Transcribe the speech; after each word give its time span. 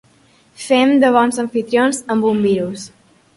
Fem 0.67 0.93
de 1.03 1.11
bons 1.17 1.37
amfitrions 1.43 2.01
amb 2.15 2.27
un 2.31 2.41
virus. 2.47 2.89